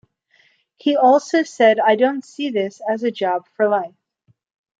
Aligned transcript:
He 0.77 0.95
also 0.97 1.43
said 1.43 1.79
I 1.79 1.95
don't 1.95 2.25
see 2.25 2.49
this 2.49 2.81
as 2.89 3.03
a 3.03 3.11
job 3.11 3.45
for 3.55 3.67
life. 3.69 3.93